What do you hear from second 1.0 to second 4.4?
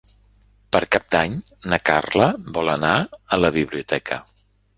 d'Any na Carla vol anar a la biblioteca.